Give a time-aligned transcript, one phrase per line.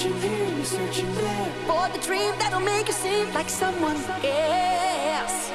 [0.00, 5.50] searching here, you're searching there for the dream that'll make you seem like someone else.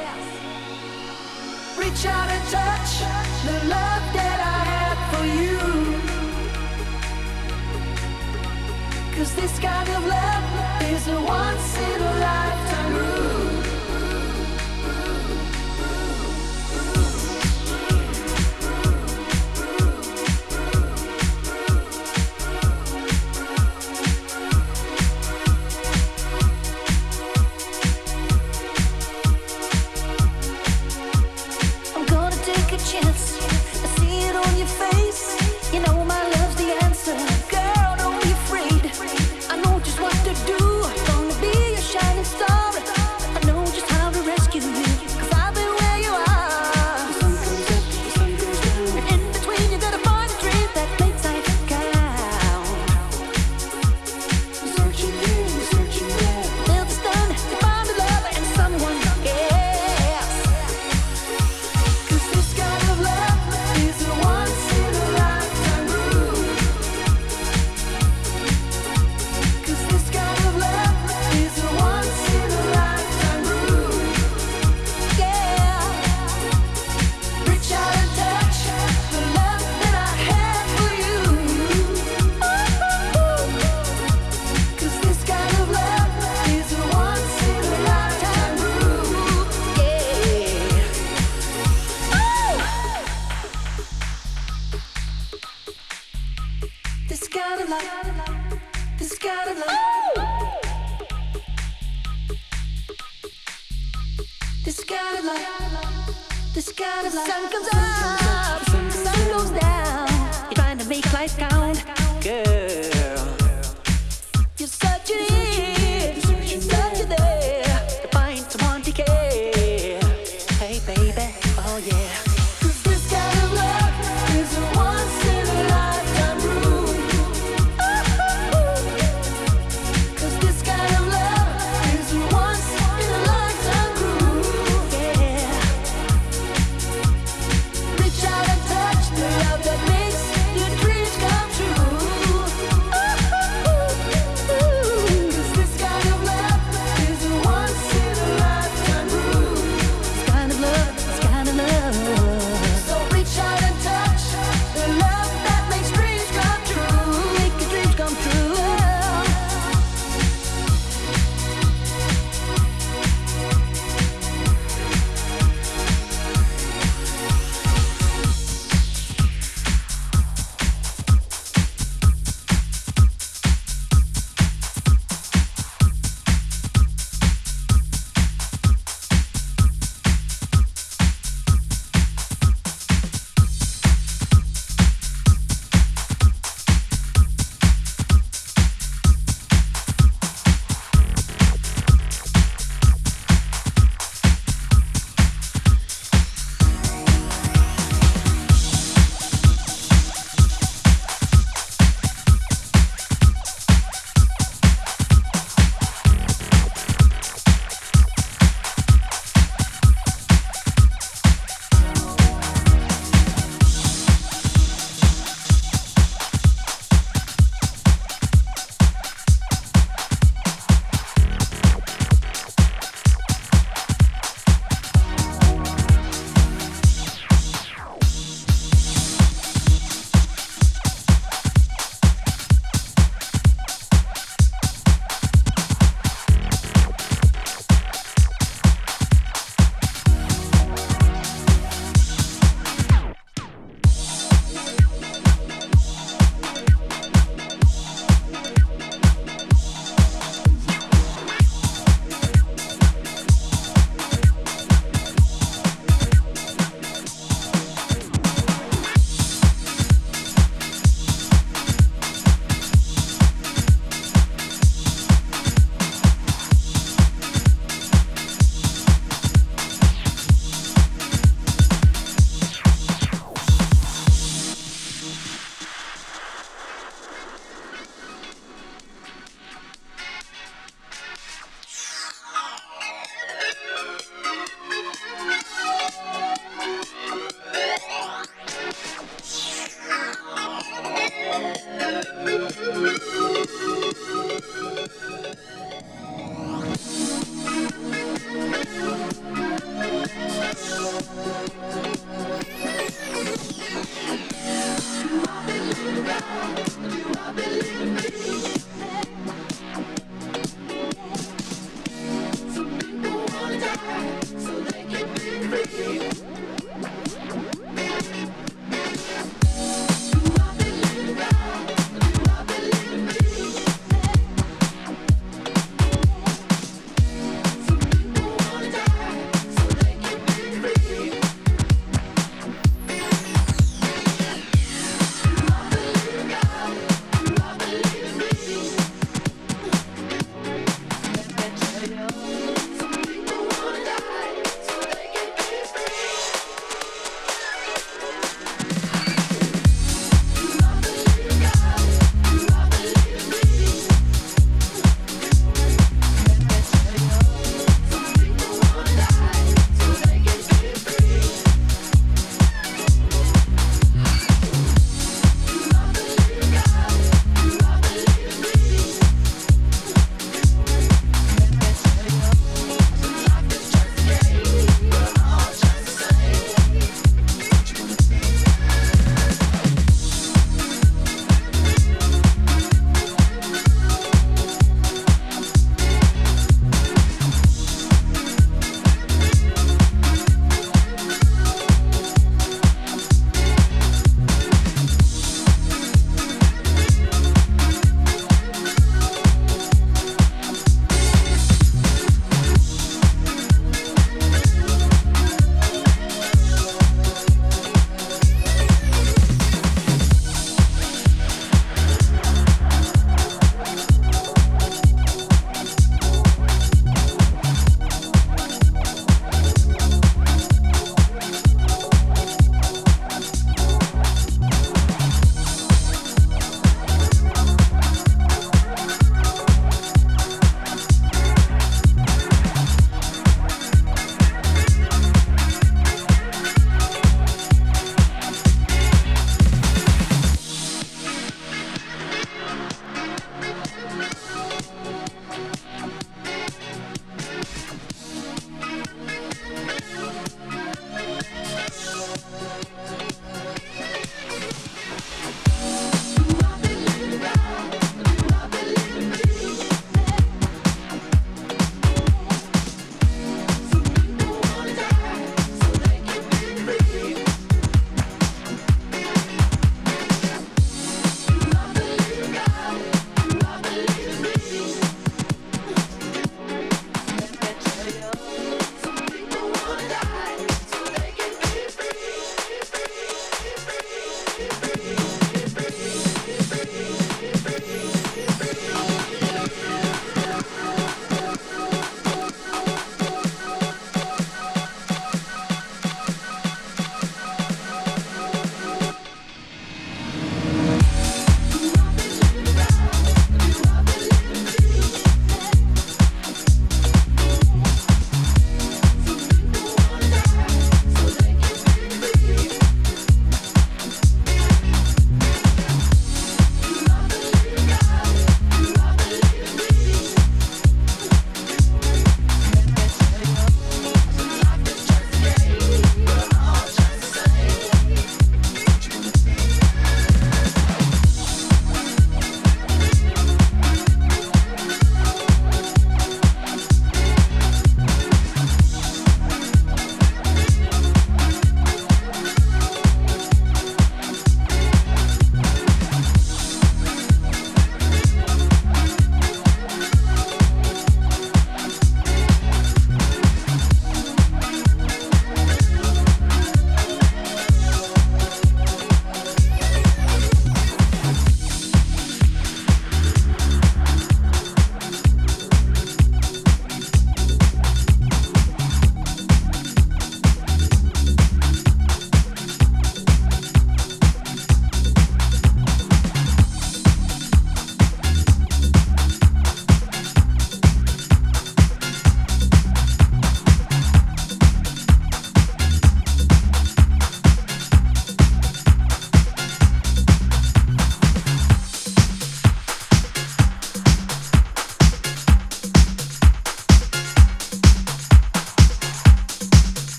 [1.79, 2.99] Reach out and touch
[3.45, 5.57] the love that I have for you.
[9.17, 13.34] Cause this kind of love is a once in a lifetime rule.